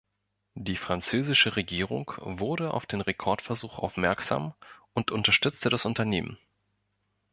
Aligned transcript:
Die 0.55 0.77
französische 0.77 1.55
Regierung 1.55 2.13
wurde 2.17 2.73
auf 2.73 2.87
den 2.87 3.01
Rekordversuch 3.01 3.77
aufmerksam 3.77 4.55
und 4.95 5.11
unterstützte 5.11 5.69
das 5.69 5.85
Unternehmen. 5.85 6.39